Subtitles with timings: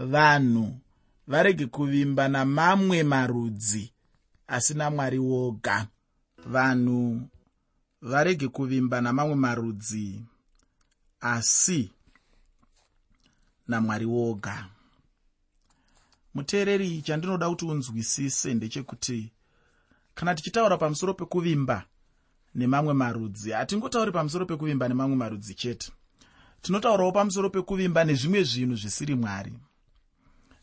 [0.00, 0.76] vanhu
[1.26, 3.92] varege kuvimba namamwe marudzi
[4.48, 5.86] asi namwari woga.
[6.46, 7.20] Vanhu
[8.02, 10.22] varege kuvimba namamwe marudzi
[11.20, 11.90] asi
[13.68, 14.66] namwari woga.
[16.34, 19.32] Muteereri chandinoda kuti unzwisise ndechekuti
[20.14, 21.84] kana tichitaura pamusoro pekuvimba
[22.54, 25.92] nemamwe marudzi hatingotauri pamusoro pekuvimba nemamwe marudzi chete.
[26.62, 29.52] Tinotaurawo pamusoro pekuvimba nezvimwe zvinhu zvisiri mwari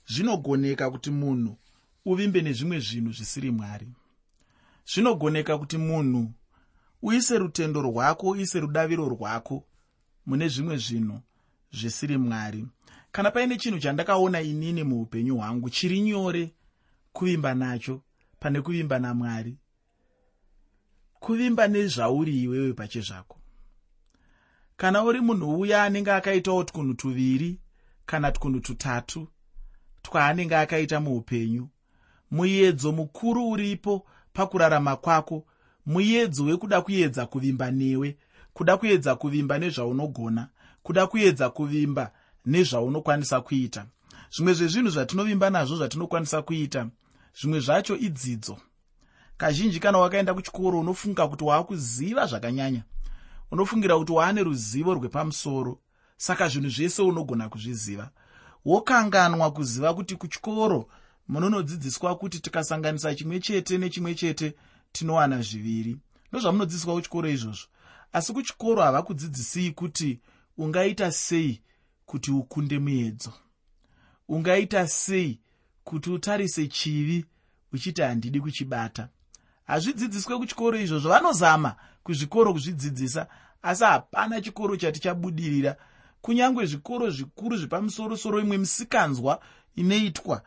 [0.09, 1.57] zvinogoneka kuti munhu
[2.05, 3.87] uvimbe nezvimwe zvinhu zvisiri mwari.
[4.85, 6.31] Zvinogoneka kuti munhu
[7.01, 9.63] uise rutendo rwako uise rudaviro rwako
[10.25, 11.21] mune zvimwe zvinhu
[11.71, 12.67] zvisiri mwari.
[13.11, 16.53] Kana paine chinhu chandakaona inini muupenyu hwangu chiri nyore
[17.13, 18.01] kuvimba nacho
[18.39, 19.57] pane kuvimba namwari
[21.19, 23.37] kuvimba nezvauri iwewe pachezvako
[24.77, 27.59] kana uri munhu uya anenge akaitawo twunhu tuviri
[28.05, 29.27] kana twunhu tutatu
[30.07, 31.69] twaanenge akaita muupenyu.
[32.31, 35.45] Muedzo mukuru uripo pakurarama kwako
[35.85, 38.17] muedzo wekuda kuedza kuvimba newe
[38.53, 40.47] kuda kuedza kuvimba nezvaunogona
[40.83, 42.11] kuda kuedza kuvimba
[42.45, 43.85] nezvaunokwanisa kuita.
[44.31, 46.87] Zvimwe zvezvinhu zvatinovimba nazvo zvatinokwanisa kuita
[47.39, 48.57] zvimwe zvacho idzidzo.
[49.37, 52.83] Kazhinji kana wakaenda kuchikoro unofunga kuti waakuziva zvakanyanya.
[53.51, 55.79] Unofungira kuti waane ruzivo rwepamusoro
[56.17, 58.09] saka zvinhu zvese unogona kuzviziva
[58.67, 60.89] wokanganwa kuziva kuti kuchikoro
[61.27, 64.55] munonodzidziswa kuti tikasanganisa chimwe chete nechimwe chete
[64.91, 65.97] tinowana zviviri.
[66.31, 67.67] Ndozvamunodzidziswa kuchikoro izvozvo.
[68.13, 70.19] Asi kuchikoro havakudzidzisii kuti
[70.57, 71.61] ungaita sei
[72.05, 73.33] kuti ukunde muedzo
[74.27, 75.39] ungaita sei
[75.83, 77.25] kuti utarise chivi
[77.73, 79.09] uchiti handidi kuchibata.
[79.63, 81.09] Hazvidzidziswe kuchikoro izvozvo.
[81.09, 83.27] Vanozama kuzvikoro kuzvidzidzisa
[83.61, 85.77] asi hapana chikoro chati chabudirira
[86.27, 89.39] kunyange zvikoro zvikuru zvepamusorosoro imwe misikanzwa
[89.75, 90.41] inoitwa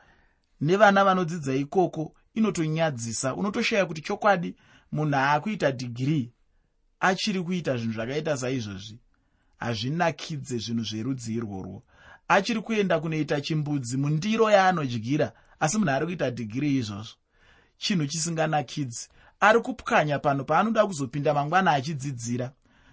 [0.61, 3.35] nevana vanodzidza ikoko inotonyadzisa.
[3.35, 4.57] Unotoshaya kuti chokwadi
[4.93, 6.33] munhu aakuita dhigirii
[7.01, 8.99] achiri kuita zvinhu zvakaita saizvozvi.
[9.59, 11.83] Hazvinakidze zvinhu zverudzi irworwo.
[12.29, 17.17] Achiri kuenda kunoita chimbudzi mundiro yaanodyira asi munhu ari kuita dhigirii izvozvo.
[17.79, 19.09] Chinhu chisinganakidzi
[19.41, 22.53] ari kupwanya pano paanoda kuzopinda mangwana achidzidzira.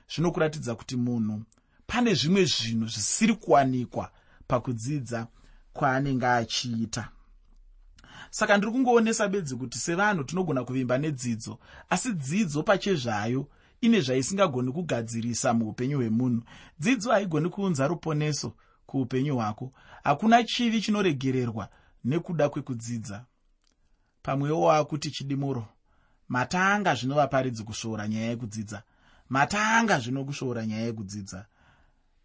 [0.09, 1.43] Zvinokuratidza kuti munhu
[1.87, 4.11] pane zvimwe zvinhu zvisiri kuwanikwa
[4.47, 5.27] pakudzidza
[5.73, 7.09] kwaanenge achiita.
[8.29, 11.59] Saka ndiri kungoonesa bedzi kuti sevanhu tinogona kuvimba nedzidzo
[11.89, 13.47] asi dzidzo pachezvayo
[13.81, 16.41] ine zvaisingagoni kugadzirisa muupenyu hwemunhu.
[16.79, 18.53] Dzidzo haigoni kuunza ruponeso
[18.85, 19.71] kuupenyu hwako.
[20.03, 21.69] Hakuna chivi chinoregererwa
[22.05, 23.25] nekuda kwekudzidza.
[24.23, 25.67] Pamwewo waakuti chidimuro.
[26.29, 28.83] Matanga zvinovaparidzi kusvoora nyaya yekudzidza.
[29.29, 31.45] Matanga zvinokusvoora nyaya yekudzidza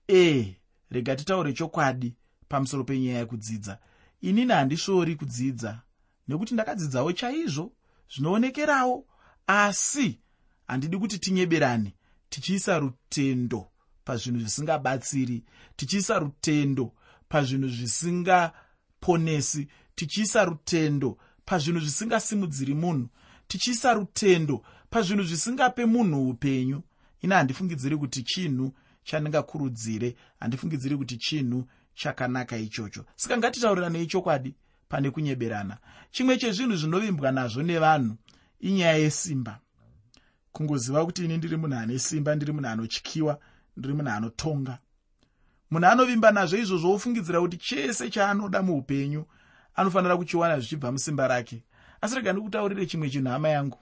[0.09, 0.55] ee
[0.91, 2.15] rega titaure chokwadi
[2.49, 3.79] pamusoro penyaya yekudzidza.
[4.21, 5.81] Inini handisvoori kudzidza
[6.29, 7.73] nekuti ndakadzidzawo chaizvo
[8.15, 9.07] zvinoonekerawo
[9.47, 10.19] asi
[10.67, 11.95] handidi kuti tinyeberane
[12.29, 13.69] tichiisa rutendo
[14.05, 15.45] pazvinhu zvisingabatsiri
[15.77, 16.93] tichiisa rutendo
[17.29, 23.09] pazvinhu zvisingaponesi tichiisa rutendo pazvinhu zvisingasimudziri munhu
[23.49, 26.83] tichiisa rutendo pazvinhu zvisingape munhu upenyu.
[27.23, 28.75] Ina handifungidziri kuti chinhu
[29.05, 33.05] chandingakurudzire handifungidziri kuti chinhu chakanaka ichocho.
[33.17, 34.55] Saka ngatitaurirane ichokwadi
[34.89, 35.79] pane kunyeberana.
[36.11, 38.17] Chimwe chezvinhu zvinovimbwa nazvo nevanhu
[38.61, 39.61] inyaya yesimba.
[40.53, 43.39] Kungoziva kuti ini ndiri munhu ane simba ndiri munhu anotyiwa
[43.77, 44.79] ndiri munhu anotonga.
[45.71, 49.25] Munhu anovimba nazvo izvozvo ofungidzira kuti chese chaanoda muupenyu
[49.75, 51.65] anofanira kuchiwana zvichibva musimba rake.
[52.01, 53.79] Asi rega ndikutaurire chimwe chinhu hama yangu.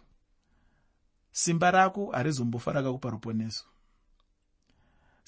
[1.32, 3.69] Simba rako harizombofa rakakupa ruponeso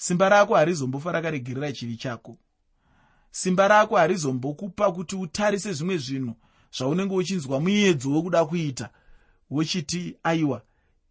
[0.03, 2.37] simba rako harizombofa rakaregerera chivi chako.
[3.31, 6.35] Simba rako harizombokupa kuti utarise zvimwe zvinhu
[6.77, 8.89] zvaunenge uchinzwa muedzo wekuda kuita
[9.49, 10.61] wochiti aiwa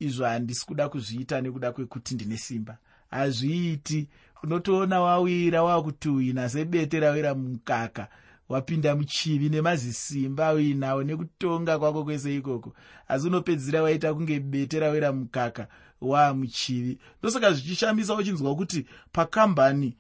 [0.01, 2.79] izvo handisi kuda kuzviita nekuda kwekuti ndine simba.
[3.11, 4.09] Hazviiti.
[4.43, 8.09] Unotoona wawira wakutuhwina sebete rawira mukaka
[8.53, 12.73] wapinda muchivi nemazisimba uinawo nekutonga kwako kwese ikoko.
[13.09, 15.69] Asi unopedzisira waita kunge bete rawira mukaka
[16.01, 19.97] waamuchivi ndosaka zvichishambisa uchinzwa kuti pakambani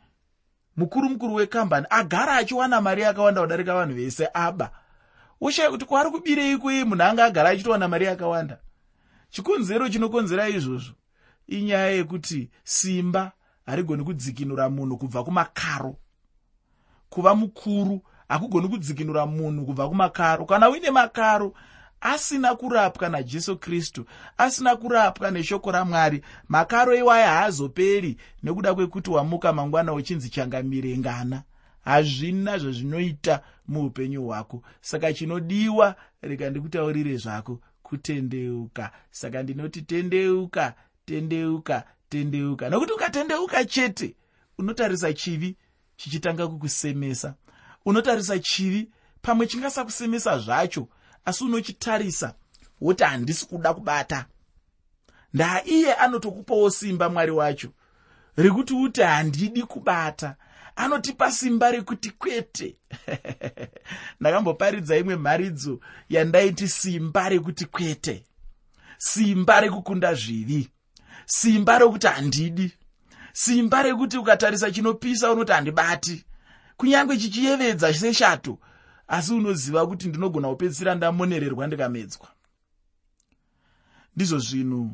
[0.76, 4.70] mukuru mukuru wekambani agara achiwana mari yakawanda kudarika vanhu vese aba.
[5.40, 8.58] Ushaya kuti kwari kubireikoi munhu anga agara achitowana mari yakawanda
[9.31, 10.94] chikonzero chinokonzera izvozvo
[11.46, 13.32] inyaya yekuti simba
[13.66, 15.96] harigoni kudzikinura munhu kubva kumakaro
[17.08, 18.02] kuva mukuru
[18.32, 20.44] hakugoni kudzikinura munhu kubva kumakaro.
[20.44, 21.55] Kana uine makaro
[22.00, 24.05] asina kurapwa najesu kristu
[24.38, 26.23] asina kurapwa neshoko ramwari.
[26.49, 31.43] Makaro iwaya haazoperi nekuda kwekuti wamuka mangwana uchinzi changamirengana.
[31.84, 34.62] Hazvina zvezvinoita muupenyu hwako.
[34.81, 38.90] Saka chinodiwa rega ndikutaurire zvako kutendeuka.
[39.11, 40.75] Saka ndinoti tendeuka
[41.05, 42.70] tendeuka tendeuka.
[42.70, 44.14] Nokuti ukatendeuka chete
[44.58, 45.56] unotarisa chivi
[45.96, 47.34] chichitanga kukusemesa
[47.84, 48.90] unotarisa chivi
[49.23, 50.88] pamwe chingasakusemesa zvacho
[51.25, 52.34] asi unochitarisa
[52.81, 54.26] woti handisi kuda kubata.
[55.34, 57.73] Ndaa iye anotokupawo simba mwari wacho
[58.37, 60.37] rekuti uti handidi kubata.
[60.76, 62.76] Anotipa simba rekuti kwete.
[64.20, 68.25] Ndakamboparidza imwe mharidzo yandaiti simba rekuti kwete.
[68.99, 70.69] Simba rekukunda zvivi.
[71.26, 72.73] Simba rekuti handidi.
[73.32, 76.25] Simba rekuti ukatarisa chinopisa unoti handibati
[76.82, 78.58] kunyange chichiyevedza seshato
[79.08, 82.29] asi unoziva kuti ndinogona kupedzisira ndamonererwa ndikamedzwa.
[84.17, 84.90] Ndizvo zvinhu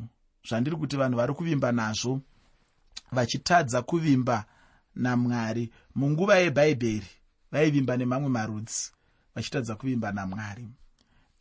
[0.47, 2.21] zvandiri kuti vanhu vari kuvimba nazvo
[3.11, 4.45] vachitadza kuvimba
[4.95, 7.09] namwari munguva yebhaibheri
[7.51, 8.91] vaivimba nemamwe marudzi
[9.35, 10.69] vachitadza kuvimba namwari.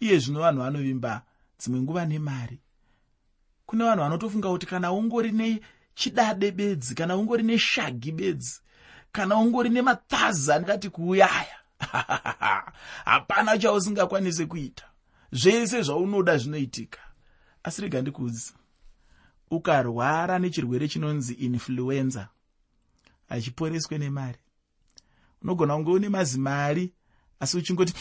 [0.01, 1.23] Iye zvino vanhu vanovimba
[1.61, 2.59] dzimwe nguva nemari.
[3.67, 8.61] Kune vanhu vanotofunga kuti kana ungori nechidade bedzi kana ungori neshagi bedzi
[9.13, 11.57] kana ungori nemathazi andingati kuuyaya.
[13.05, 14.85] Hapana chausingakwanisi kuita.
[15.33, 17.01] Zvese zvaunoda zvinoitika.
[17.63, 18.55] Asi rega ndikuudzi
[19.51, 22.29] ukarwara nechirwere chinonzi influenza
[23.29, 24.39] hachiporeswe nemari.
[25.43, 26.95] Unogona kunge une mazimari
[27.41, 27.95] asi uchingoti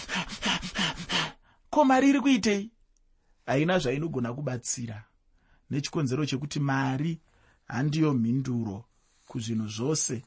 [1.69, 2.71] ko mari iri kuitei?
[3.45, 5.03] Haina zvainogona kubatsira.
[5.69, 7.21] Nechikonzero chekuti mari
[7.67, 8.85] handiyo mhinduro
[9.25, 10.23] kuzvinhu zvose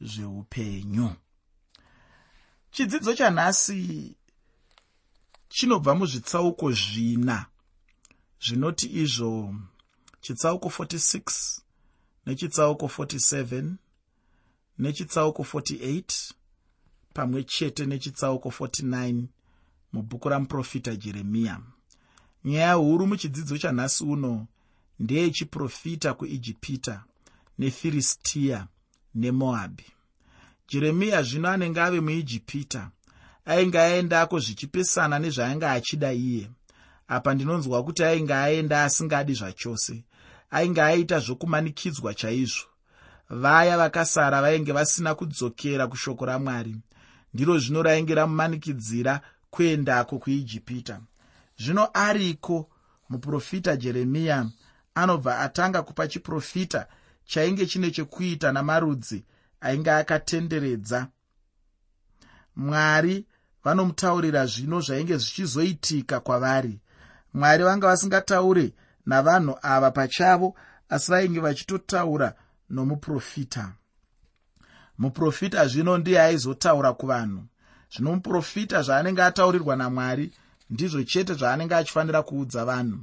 [0.00, 1.10] zveupenyu.
[2.70, 4.14] Chidzidzo chanhasi
[5.48, 7.46] chinobva muzvitsauko zvina
[8.44, 9.54] zvinoti izvo
[10.20, 11.60] chitsauko 46
[12.26, 13.74] nechitsauko 47
[14.78, 16.32] nechitsauko 48
[17.14, 19.24] pamwe chete nechitsauko 49
[19.92, 21.60] mubhuku ramuprofita jeremiya
[22.44, 24.46] nyaya huru muchidzidzo chanhasi uno
[24.98, 27.04] ndeyechiprofita kuijipita
[27.58, 28.66] nefiristiya
[29.14, 29.86] nemoabhi
[30.68, 32.90] jeremiya zvino anenge ave muijipita
[33.44, 36.50] ainge aendako zvichipesana nezvaanga achida iye.
[37.08, 40.04] Apa ndinonzwa kuti ainge aenda asingadi zvachose
[40.50, 42.66] ainge aita zvokumanikidzwa chaizvo.
[43.30, 46.76] Vaya vakasara vainge vasina kudzokera kushoko ramwari
[47.34, 49.20] ndiro zvino rainge ramumanikidzira
[49.50, 51.00] kuendako kuijipita.
[51.58, 52.68] Zvino ariko
[53.08, 54.46] muprofita jeremiya
[54.94, 56.86] anobva atanga kupa chiprofita
[57.30, 59.24] chainge chine chekuita namarudzi
[59.60, 61.08] ainge akatenderedza.
[62.56, 63.26] Mwari
[63.64, 66.80] vanomutaurira zvino zvainge zvichizoitika kwavari.
[67.34, 68.72] Mwari vanga vasingataure
[69.06, 70.56] navanhu ava pachavo
[70.88, 72.34] asi vainge vachitotaura
[72.70, 73.72] nomuprofita.
[74.98, 77.42] Muprofita zvino ndiye aizotaura kuvanhu.
[77.92, 80.34] Zvino muprofita zvaanenge ataurirwa namwari
[80.70, 82.98] ndizvo chete zvaanenge achifanira kuudza vanhu.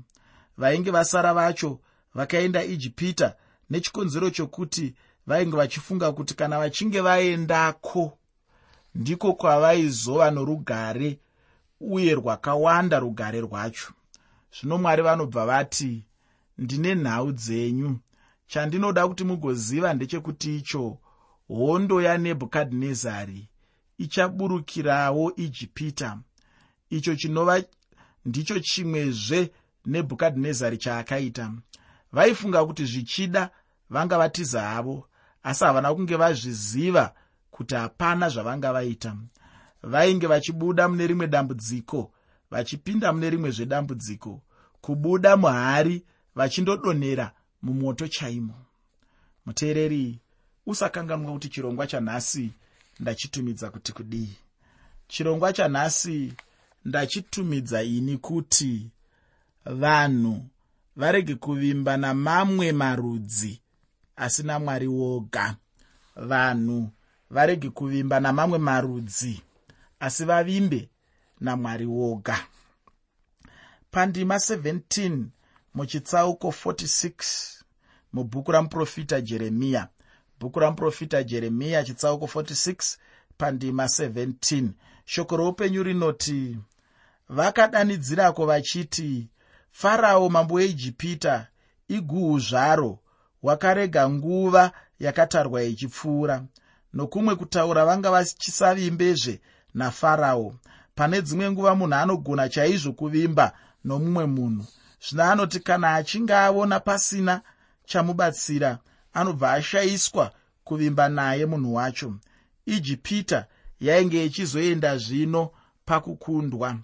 [0.57, 1.79] Vainge vasara vacho
[2.15, 3.35] vakaenda ijipita
[3.69, 4.95] nechikonzero chokuti
[5.27, 8.17] vainge vachifunga kuti kana vachinge vaendako
[8.95, 11.19] ndiko kwavaizova norugare
[11.79, 13.93] uye rwakawanda rugare rwacho.
[14.59, 16.03] Zvino mwari vanobva vati
[16.57, 17.99] ndine nhau dzenyu.
[18.47, 20.97] Chandinoda kuti mugoziva ndechekuti icho
[21.47, 23.47] hondo yanebhukadhinezari
[23.97, 26.19] ichaburukirawo ijipita.
[26.89, 27.63] Icho chinova
[28.25, 29.51] ndicho chimwezve
[29.85, 31.51] nebhukadhinezari chaakaita
[32.17, 33.49] vaifunga kuti zvichida
[33.89, 35.07] vanga vatiza havo
[35.43, 37.13] asi havana kunge vazviziva
[37.51, 39.15] kuti hapana zvavanga vaita.
[39.83, 42.11] Vainge vachibuda mune rimwe dambudziko
[42.51, 44.41] vachipinda mune rimwe zvedambudziko
[44.81, 46.05] kubuda muhari
[46.35, 47.31] vachindodonhera
[47.61, 48.55] mumoto chaimo.
[49.45, 50.19] Muteereri
[50.65, 52.51] usakanganwa kuti chirongwa chanhasi
[52.99, 54.33] ndachitumidza kuti kudii?
[55.07, 56.33] Chirongwa chanhasi
[56.85, 58.89] ndachitumidza ini kuti
[59.65, 60.45] vanhu
[60.97, 63.61] varege kuvimba namamwe marudzi
[64.15, 65.55] asina mwari woga.
[66.15, 66.89] Vanhu
[67.29, 69.41] varege kuvimba namamwe marudzi
[69.99, 70.89] asi vavimbe
[71.39, 72.37] namwari woga.
[73.91, 75.23] Pandima 17
[75.73, 77.57] muchitsauko 46
[78.13, 79.87] mubhuku ramuprofita jeremiya
[80.39, 82.97] bhuku ramuprofita jeremiya chitsauko 46
[83.37, 84.67] pandima 17
[85.05, 86.57] shoko roupenyu rinoti
[87.29, 89.27] vakadanidzirako vachiti
[89.77, 91.47] farao mambo weijipita
[91.87, 92.99] iguhu zvaro
[93.43, 96.43] wakarega nguva yakatarwa ichipfuura.
[96.93, 99.41] Nokumwe kutaura vanga vachisavimbezve
[99.73, 100.55] nafarao.
[100.95, 103.53] Pane dzimwe nguva munhu anogona chaizvo kuvimba
[103.83, 104.65] nomumwe munhu.
[105.09, 107.41] Zvino anoti kana achinge aona pasina
[107.85, 108.79] chamubatsira
[109.13, 110.31] anobva ashayiswa
[110.63, 112.13] kuvimba naye munhu wacho.
[112.65, 113.45] Ijipita
[113.79, 115.49] yainge ichizoenda zvino
[115.85, 116.77] pakukundwa.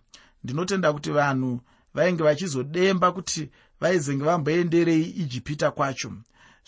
[0.43, 1.59] Ndinotenda kuti vanhu
[1.93, 6.11] vainge vachizodemba kuti vaizenge vamboenderei ijipita kwacho.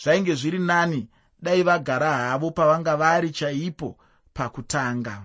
[0.03, 1.07] Zvainge zviri nani
[1.41, 3.97] dai vagara havo pavanga vari chaipo
[4.33, 5.23] pakutanga.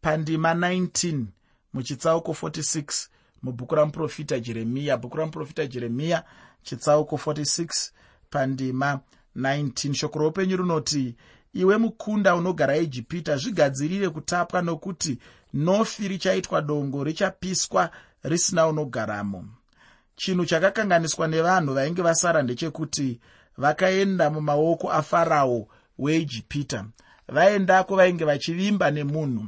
[0.00, 1.24] Pandima 19
[1.72, 3.08] muchitsauko 46
[3.42, 6.24] mubhuku ramuprofita jeremiya bhuku ramuprofita jeremiya
[6.62, 7.90] chitsauko 46
[8.30, 9.00] pandima
[9.36, 11.16] 19 shoko roupenyu runoti
[11.52, 15.18] iwe mukunda unogara ijipita zvigadzirire kutapwa nokuti
[15.54, 17.90] nofi richaitwa dongo richapiswa
[18.22, 19.48] risina unogaramo.
[20.16, 23.20] Chinhu chakakanganiswa nevanhu vainge vasara ndechekuti
[23.56, 26.84] vakaenda mumaoko afarao weijipita
[27.28, 29.46] vaendako vainge vachivimba nemunhu.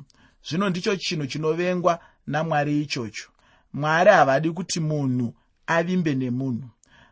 [0.49, 3.29] Zvino ndicho chinhu chinovengwa namwari ichocho.
[3.73, 5.35] Mwari havadi kuti munhu
[5.67, 6.69] avimbe nemunhu.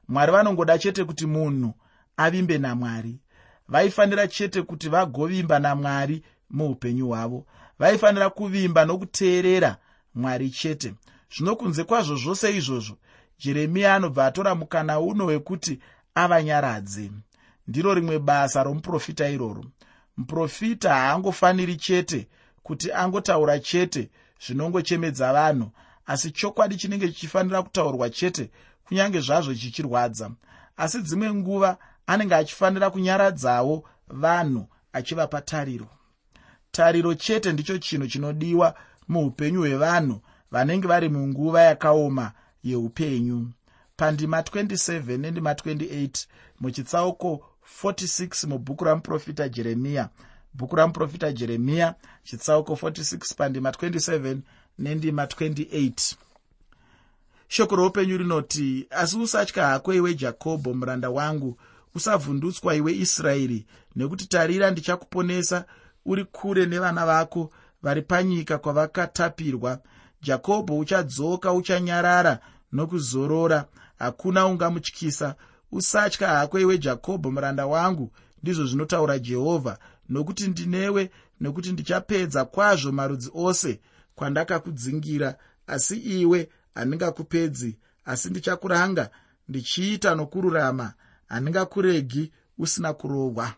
[0.08, 1.74] Mwari vanongoda chete kuti munhu
[2.16, 3.18] avimbe namwari.
[3.68, 7.46] Vaifanira chete kuti vagovimba namwari muupenyu hwavo.
[7.78, 9.76] Vaifanira kuvimba nokuteerera
[10.14, 10.94] mwari chete
[11.34, 12.96] zvino kunze kwazvo zvose izvozvo
[13.38, 15.80] jeremiya anobva atora mukana uno wekuti
[16.14, 17.10] avanyaradze.
[17.66, 19.64] Ndiro rimwe basa romuprofita iroro.
[20.16, 22.28] Muprofita haangofaniri chete
[22.62, 24.10] kuti angotaura chete
[24.46, 25.70] zvinongochemedza vanhu
[26.06, 28.50] asi chokwadi chinenge chichifanira kutaurwa chete
[28.84, 30.30] kunyange zvazvo chichirwadza.
[30.76, 35.88] Asi dzimwe nguva anenge achifanira kunyaradzawo vanhu achivapa tariro.
[36.70, 38.74] Tariro chete ndicho chinhu chinodiwa
[39.08, 40.20] muupenyu hwevanhu
[40.50, 42.32] vanenge vari munguva yakaoma
[42.64, 43.48] yeupenyu.
[43.96, 46.26] Pandima 27 nendima 28
[46.60, 47.44] muchitsauko
[47.82, 50.08] 46 mubhuku ramuprofita jeremiya
[50.54, 54.38] bhuku ramuprofita jeremiya chitsauko 46 pandima 27
[54.78, 56.14] nendima 28
[57.48, 61.58] shoko roupenyu rinoti asi usatya hako iwe jakobho muranda wangu.
[61.94, 63.66] Usavhundutswa iwe israeri.
[63.96, 65.64] Nekuti tarira ndichakuponesa.
[66.04, 67.50] Uri kure nevana vako
[67.82, 69.78] vari panyika kwavakatapirwa
[70.22, 72.38] jakobho uchadzoka uchanyarara
[72.72, 73.64] nokuzorora.
[73.98, 75.34] Hakuna ungamutyisa.
[75.72, 78.12] Usatya hako iwe jakobho muranda wangu.
[78.42, 79.78] Ndizvo zvinotaura jehovha.
[80.08, 81.10] Nokuti ndinewe
[81.40, 83.80] nokuti ndichapedza kwazvo marudzi ose
[84.14, 89.10] kwandakakudzingira asi iwe handingakupedzi asi ndichakuranga.
[89.48, 90.92] Ndichiita nokururama
[91.28, 93.54] handingakuregi usina kurohwa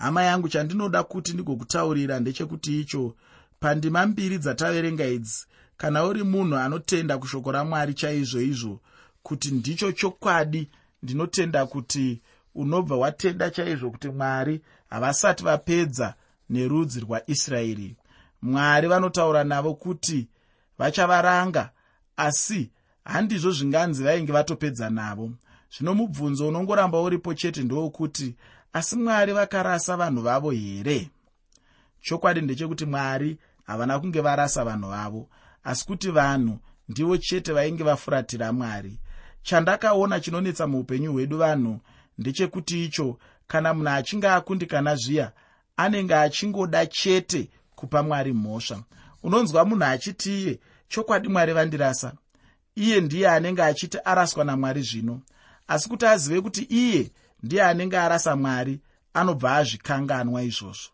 [0.00, 3.14] hama yangu chandinoda kuti ndigokutaurira ndechekuti icho
[3.60, 8.80] pandima mbiri dzataverenga idzi kana uri munhu anotenda kushoko ramwari chaizvo izvo
[9.22, 10.68] kuti ndicho chokwadi
[11.02, 12.20] ndinotenda kuti
[12.54, 16.14] unobva watenda chaizvo kuti mwari havasati vapedza
[16.50, 17.96] nerudzi rwaisraeri.
[18.42, 20.28] Mwari vanotaura navo kuti
[20.78, 21.70] vachavaranga
[22.16, 22.70] asi
[23.04, 25.30] handizvo zvinganzi vainge vatopedza navo.
[25.76, 28.34] Zvino mubvunzo unongoramba uripo chete ndewokuti
[28.72, 31.10] asi mwari vakarasa vanhu vavo here?
[32.00, 33.38] Chokwadi ndechekuti mwari
[33.70, 35.28] havana kunge varasa vanhu vavo
[35.64, 36.58] asi kuti vanhu
[36.88, 38.98] ndivo chete vainge vafuratira mwari.
[39.42, 41.80] Chandakaona chinonetsa muupenyu hwedu vanhu
[42.18, 45.32] ndechekuti icho kana munhu achinge akundikana zviya
[45.76, 48.82] anenge achingoda chete kupa mwari mhosva.
[49.22, 50.58] Unonzwa munhu achiti iye
[50.88, 52.12] chokwadi mwari vandirasa.
[52.74, 55.20] Iye ndiye anenge achiti araswa namwari zvino.
[55.68, 57.10] Asi kuti azive kuti iye
[57.42, 58.80] ndiye anenge arasa mwari
[59.14, 60.90] anobva azvikanganwa izvozvo.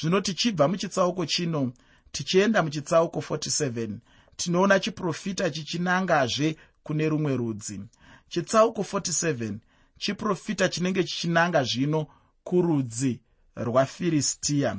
[0.00, 1.72] Zvino tichibva muchitsauko chino
[2.12, 3.88] tichienda muchitsauko 47
[4.36, 7.80] tinoona chiprofita chichinangazve kune rumwe rudzi.
[8.28, 9.54] Chitsauko 47
[9.98, 12.06] chiprofita chinenge chichinanga zvino
[12.44, 13.20] kurudzi
[13.56, 14.76] rwafiristiya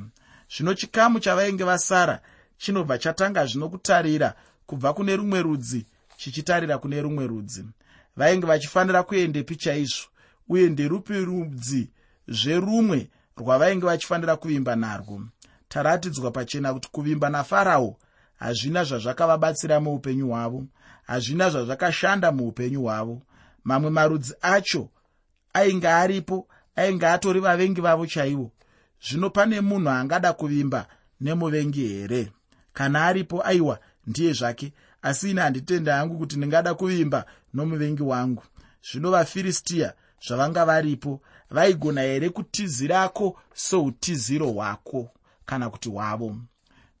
[0.56, 2.20] zvino chikamu chavainge vasara
[2.58, 4.34] chinobva chatanga zvino kutarira
[4.66, 5.86] kubva kune rumwe rudzi
[6.16, 7.64] chichitarira kune rumwe rudzi.
[8.16, 10.06] Vainge vachifanira kuendepi chaizvo
[10.48, 11.90] uye nderupi rudzi
[12.28, 15.22] zverumwe rwavainge vachifanira kuvimba narwo
[15.68, 17.96] taratidzwa pachena kuti kuvimba nafarao
[18.34, 20.64] hazvina zvazvakavabatsira muupenyu hwavo
[21.06, 23.22] hazvina zvazvakashanda muupenyu hwavo.
[23.64, 24.88] Mamwe marudzi acho
[25.52, 28.50] ainge aripo ainge atori vavengi vavo chaivo.
[29.08, 30.86] Zvino pane munhu angada kuvimba
[31.20, 32.32] nemuvengi here?
[32.72, 34.72] Kana aripo aiwa ndiye zvake.
[35.02, 38.42] Asi ine handitenda hangu kuti ndingada kuvimba nomuvengi wangu.
[38.92, 39.94] Zvino vafiristiya
[40.26, 45.13] zvavanga varipo vaigona here kutizirako soutiziro hwako
[45.46, 46.36] kana kuti hwavo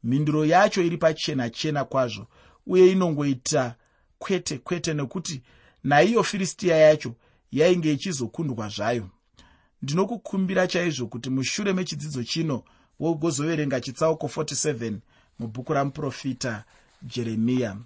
[0.04, 2.26] mhinduro yacho iri pachena chena kwazvo
[2.66, 3.74] uye inongoita
[4.18, 5.42] kwete kwete nekuti
[5.84, 7.14] naiyo firistiya yacho
[7.52, 9.08] yainge ichizokundwa zvayo.
[9.82, 12.62] Ndinokukumbira chaizvo kuti mushure mechidzidzo chino
[13.00, 14.94] wogozoverenga chitsauko 47
[15.38, 16.64] mubhuku ramuprofita
[17.02, 17.76] jeremiya.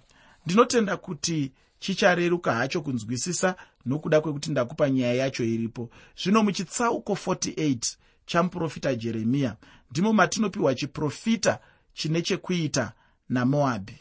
[0.45, 5.89] Ndinotenda kuti chichareruka hacho kunzwisisa nokuda kwekuti ndakupa nyaya yacho iripo.
[6.23, 7.95] Zvino muchitsauko 48
[8.29, 9.55] chamuprofita jeremiya
[9.91, 11.59] ndimo matinopiwa chiprofita
[11.93, 12.93] chine chekuita
[13.29, 13.99] namoabhi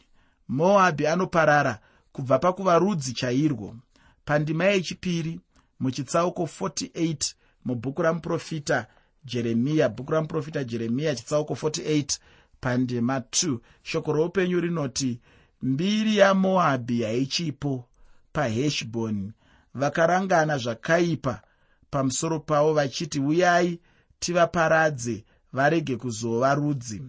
[0.49, 1.79] moabhi anoparara
[2.13, 3.77] kubva pakuva rudzi chairwo.
[4.25, 5.41] Pandima yechipiri
[5.81, 8.87] muchitsauko 48 mubhuku ramuprofita
[9.25, 12.19] jeremiya bhuku ramuprofita jeremiya chitsauko 48
[12.61, 15.21] pandima 2 shoko roupenyu rinoti
[15.63, 17.85] mbiri yamoabhi yaichipo
[18.33, 19.33] paheshbhoni
[19.75, 21.43] vakarangana zvakaipa
[21.91, 23.81] pamusoro pavo vachiti uyai
[24.19, 27.03] tivaparadze varege kuzova rudzi.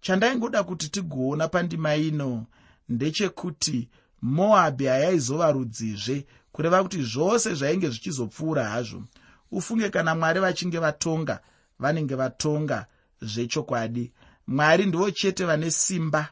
[0.00, 2.46] Chandaingoda kuti tigoona pandima ino
[2.88, 3.88] ndechekuti
[4.22, 9.02] moabhi hayaizova rudzizve kureva kuti zvose zvainge zvichizopfuura hazvo.
[9.50, 11.40] Ufunge kana mwari vachinge vatonga
[11.78, 12.86] vanenge vatonga
[13.22, 14.12] zvechokwadi.
[14.46, 16.28] Mwari ndivo chete vane simba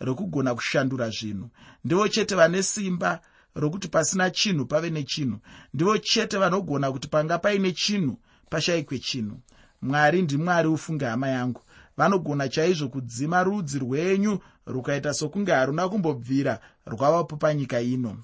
[0.00, 1.50] rokugona kushandura zvinhu.
[1.84, 3.20] Ndivo chete vane simba
[3.54, 5.38] rokuti pasina chinhu pave nechinhu.
[5.74, 8.18] Ndivo chete vanogona kuti panga paine chinhu
[8.54, 9.36] pashayikwe chinhu
[9.82, 11.60] mwari ndimwari ufunge hama yangu.
[11.96, 18.18] Vanogona chaizvo kudzima rudzi rwenyu rukaita sokunge haruna kumbobvira rwavapo panyika ino.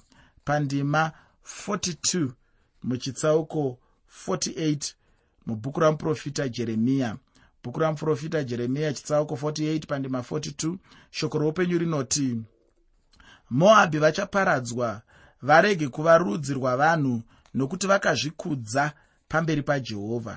[0.45, 1.11] Pandima
[1.67, 2.29] 42
[2.83, 3.77] muchitsauko
[4.27, 4.93] 48
[5.45, 7.17] mubhuku ramuprofita jeremiya.
[7.63, 10.75] Bhuku ramuprofita jeremiya chitsauko 48 pandima 42
[11.11, 12.41] shoko roupenyu rinoti
[13.49, 15.01] moabhi vachaparadzwa
[15.41, 17.21] varege kuva rudzi rwavanhu
[17.53, 18.93] nokuti vakazvikudza
[19.31, 20.35] pamberi pajehovha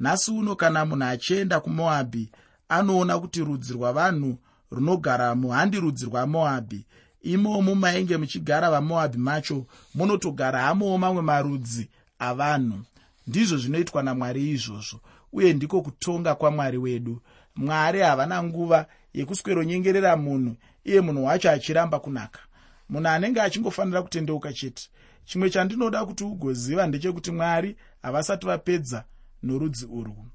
[0.00, 2.24] nhasi uno kana munhu achienda kumoabhi
[2.68, 4.38] anoona kuti rudzi rwavanhu
[4.70, 6.86] runogaramo handi rudzi rwamoabhi.
[7.22, 12.78] Imomo mainge muchigara vamoabhi macho munotogara hamowo mamwe marudzi avanhu.
[13.26, 15.00] Ndizvo zvinoitwa namwari izvozvo
[15.32, 17.22] uye ndiko kutonga kwamwari wedu.
[17.56, 22.40] Mwari havana nguva yekusweronyengerera munhu iye munhu wacho achiramba kunaka.
[22.88, 24.88] Munhu anenge achingofanira kutendeuka chete
[25.26, 29.04] chimwe chandinoda kuti ugoziva ndechekuti mwari havasati vapedza
[29.42, 30.26] norudzi urwu.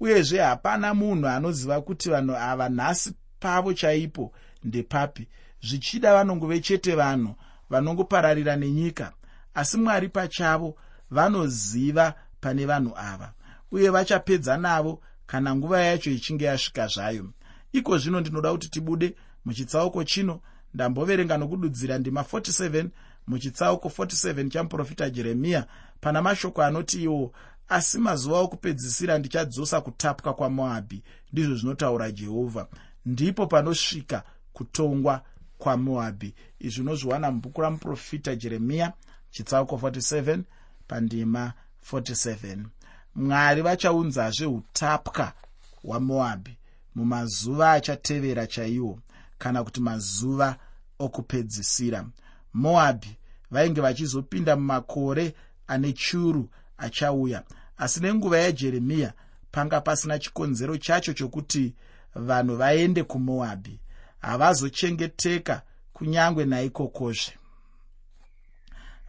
[0.00, 4.32] Uyezve hapana munhu anoziva kuti vanhu ava nhasi pavo chaipo
[4.64, 5.28] ndepapi.
[5.62, 7.34] Zvichida vanongove chete vanhu
[7.70, 9.12] vanongopararira nenyika.
[9.54, 10.76] Asi mwari pachavo
[11.10, 13.32] vanoziva pane vanhu ava
[13.72, 17.32] uye vachapedza navo kana nguva yacho ichinge yasvika zvayo.
[17.72, 20.40] Iko zvino ndinoda kuti tibude muchitsauko chino
[20.74, 22.88] ndamboverenga nokududzira ndima 47
[23.28, 25.66] muchitsauko 47 chamuprofita jeremiya
[26.00, 27.32] pana mashoko anoti iwo
[27.68, 32.66] asi mazuva okupedzisira ndichadzosa kutapwa kwamoabhi ndizvo zvinotaura jehovha.
[33.06, 35.22] Ndipo panosvika kutongwa
[35.58, 38.92] kwamoabhi izvi unozviwana mubhuku ramuprofita jeremiya
[39.30, 40.42] chitsauko 47
[40.88, 41.52] pandima
[41.92, 42.64] 47
[43.14, 45.32] mwari vachaunzazve utapwa
[45.82, 46.56] hwamoabhi
[46.94, 48.98] mumazuva achatevera chaiwo
[49.38, 50.56] kana kuti mazuva
[50.98, 52.06] okupedzisira
[52.58, 53.16] moabhi
[53.50, 55.34] vainge vachizopinda mumakore
[55.66, 57.42] ane churu achauya.
[57.78, 59.12] Asi nenguva yajeremiya
[59.52, 61.74] panga pasina chikonzero chacho chokuti
[62.14, 63.80] vanhu vaende kumoabhi
[64.20, 67.32] havazochengeteka kunyange naikokozve.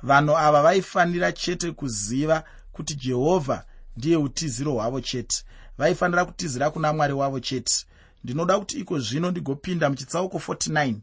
[0.03, 3.65] Vanhu ava vaifanira chete kuziva kuti jehovha
[3.97, 5.43] ndiye utiziro hwavo chete.
[5.77, 7.85] Vaifanira kutizira kuna mwari wavo chete.
[8.23, 10.95] Ndinoda kuti iko zvino ndigopinda muchitsauko 49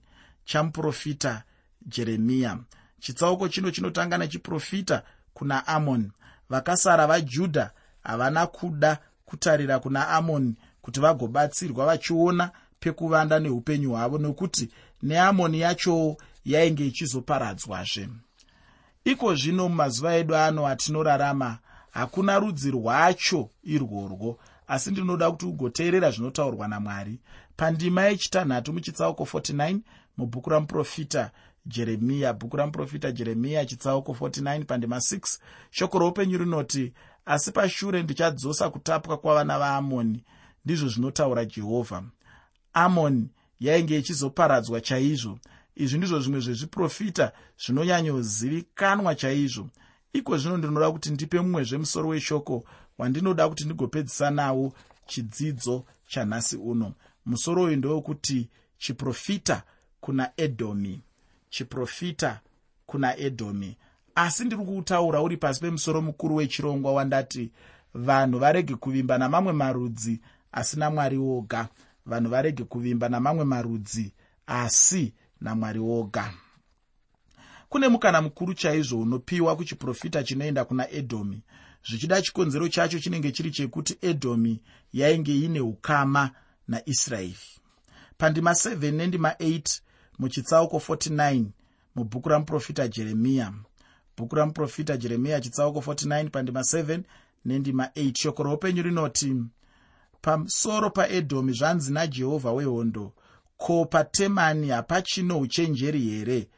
[0.44, 1.42] chamuprofita
[1.86, 2.58] jeremiya
[3.00, 5.02] chitsauko chino chinotanga nechiprofita
[5.34, 6.12] kuna amoni
[6.50, 7.70] vakasara vajudha
[8.02, 14.70] havana kuda kutarira kuna amoni kuti vagobatsirwa vachiona pekuvanda neupenyu hwavo nokuti
[15.02, 18.08] neamoni yachowo yainge ichizoparadzwazve.
[19.04, 21.58] Iko zvino mumazuva edu ano atinorarama
[21.90, 24.38] hakuna rudzi rwacho irworwo.
[24.68, 27.18] Asi ndinoda kuti ugoteerera zvinotaurwa namwari.
[27.56, 29.78] Pandima yechitanhatu muchitsauko 49
[30.16, 31.30] mubhuku ramuprofita
[31.66, 35.38] jeremiya bhuku ramuprofita jeremiya chitsauko 49 pandima 6
[35.70, 36.92] shoko roupenyu rinoti
[37.26, 40.24] asi pashure ndichadzosa kutapwa kwavana vaamoni
[40.66, 42.02] ndizvo zvinotaura jehovha.
[42.72, 43.28] Amoni
[43.60, 45.38] yainge ichizoparadzwa chaizvo.
[45.76, 49.68] Izvi ndizvo zvimwe zvezviprofita zvinonyanyozivikanwa chaizvo.
[50.12, 52.64] Iko zvino ndinoda kuti ndipe mumwe zvemusoro weshoko
[52.98, 54.72] wandinoda kuti ndigopedzisa nawo
[55.06, 56.92] chidzidzo chanhasi uno.
[57.26, 58.48] Musoro uyu ndewekuti
[58.78, 59.62] chiprofita
[60.00, 61.00] kuna edhomi
[61.50, 62.40] chiprofita
[62.86, 63.76] kuna edhomi
[64.14, 67.50] asi ndiri kuutaura uri pasi pemusoro mukuru wechirongwa wandati
[67.94, 70.20] vanhu varege kuvimba namamwe marudzi
[70.52, 71.68] asina mwari woga.
[72.06, 74.12] Vanhu varege kuvimba namamwe marudzi
[74.46, 76.32] asi namwari woga.
[77.68, 81.42] Kune mukana mukuru chaizvo unopiwa kuchiprofita chinoenda kuna edhomi
[81.88, 84.60] zvichida chikonzero chacho chinenge chiri chekuti edhomi
[84.92, 86.30] yainge iine ukama
[86.68, 87.36] naisraeri
[88.18, 89.80] pandima 7 nendima 8
[90.18, 91.44] muchitsauko 49
[91.94, 93.52] mubhuku ramuprofita jeremiya
[94.16, 97.00] bhuku ramuprofita jeremiya chitsauko 49 pandima 7
[97.44, 99.36] nendima 8 shoko roupenyu rinoti
[100.20, 103.12] pamusoro paedhomi zvanzi najehovha wehondo
[103.56, 106.48] ko patemani hapachino uchenjeri here?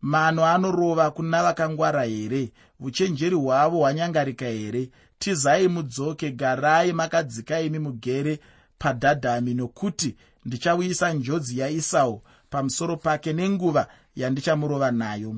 [0.00, 2.52] Mano anorova kuna vakangwara here?
[2.80, 4.90] Uchenjeri hwavo hwanyangarika here?
[5.18, 8.40] Tizai mudzoke garai makadzika imi mugere
[8.78, 13.86] padhadhami nokuti ndichauyisa njodzi yaisau pamusoro pake nenguva
[14.16, 15.36] yandichamurova nayo.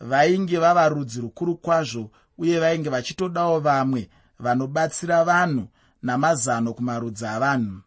[0.00, 5.68] Vainge vava rudzi rukuru kwazvo uye vainge vachitodawo vamwe vanobatsira vanhu
[6.02, 7.80] namazano kumarudzi avanhu.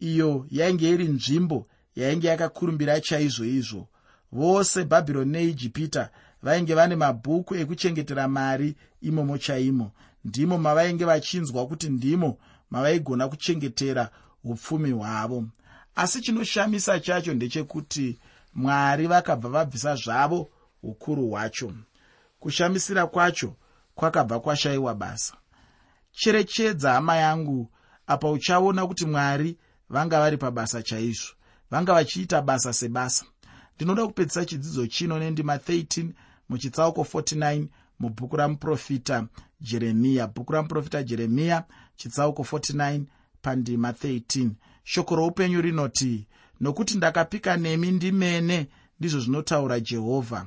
[0.00, 1.66] Iyo yainge iri nzvimbo
[1.96, 3.88] yainge yakakurumbira chaizvo izvo.
[4.32, 6.10] Vose bhabhironi neijipita
[6.42, 9.92] vainge vane mabhuku ekuchengetera mari imomo chaimo.
[10.24, 12.38] Ndimo mavainge vachinzwa kuti ndimo
[12.70, 14.10] mavaigona kuchengetera
[14.44, 15.44] upfumi hwavo
[15.94, 18.18] asi chinoshamisa chacho ndechekuti
[18.54, 20.50] mwari vakabva vabvisa zvavo
[20.82, 21.72] ukuru hwacho.
[22.40, 23.56] Kushamisira kwacho
[23.94, 25.34] kwakabva kwashayiwa basa.
[26.12, 27.70] Cherechedza hama yangu
[28.06, 29.58] apa uchaona kuti mwari
[29.90, 31.34] vanga vari pabasa chaizvo
[31.70, 33.24] vanga vachiita basa sebasa.
[33.76, 36.08] Ndinoda kupedzisa chidzidzo chino nendima 13
[36.48, 37.66] muchitsauko 49
[38.00, 39.26] mubhuku ramuprofita
[39.60, 40.26] jeremiya.
[40.26, 41.64] Bhuku ramuprofita jeremiya
[41.96, 43.02] chitsauko 49
[43.42, 44.50] pandima 13
[44.84, 46.26] shoko roupenyu rinoti
[46.60, 48.68] nokuti ndakapika nemi ndimene
[48.98, 50.46] ndizvo zvinotaura jehovha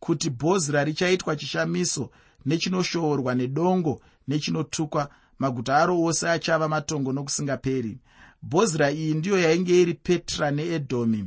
[0.00, 2.10] kuti bhozira richaitwa chishamiso
[2.46, 7.98] nechinoshoorwa nedongo nechinotukwa maguta aro ose achava matongo nokusingaperi.
[8.42, 11.20] Bhozira iyi ndiyo yainge iri petra needhomi.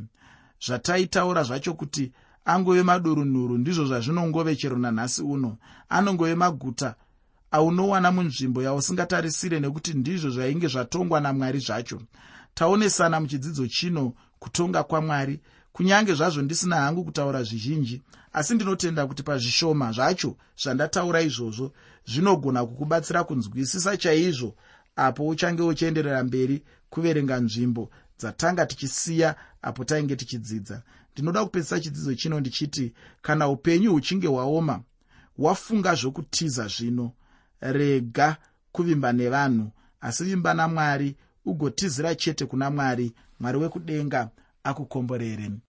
[0.66, 2.12] Zvataitaura zvacho kuti
[2.46, 5.58] angove madurunhuru ndizvo zvazvinongove chero nanhasi uno.
[5.90, 6.96] Anongove maguta
[7.56, 12.02] aunowana munzvimbo yausingatarisire nekuti ndizvo zvainge zvatongwa namwari zvacho.
[12.54, 15.40] Taonesana muchidzidzo chino kutonga kwamwari.
[15.74, 18.02] Kunyange zvazvo ndisina hangu kutaura zvizhinji
[18.34, 21.72] asi ndinotenda kuti pazvishoma zvacho zvandataura izvozvo
[22.06, 24.56] zvinogona kukubatsira kunzwisisa chaizvo
[24.96, 27.90] apo uchange uchienderera mberi kuverenga nzvimbo
[28.20, 30.82] dzatanga tichisiya apo tainge tichidzidza.
[31.14, 34.82] Ndinoda kupedzisa chidzidzo chino ndichiti kana upenyu huchinge hwaoma
[35.38, 37.12] wafunga zvokutiza zvino
[37.62, 38.38] rega
[38.72, 41.16] kuvimba nevanhu asi vimba namwari
[41.46, 44.30] ugotizira chete kuna mwari mwari wekudenga
[44.64, 45.52] akukomborere